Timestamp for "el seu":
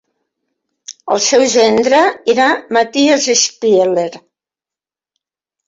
1.15-1.45